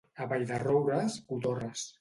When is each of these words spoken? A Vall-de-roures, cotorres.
A 0.23 0.25
Vall-de-roures, 0.31 1.21
cotorres. 1.31 1.89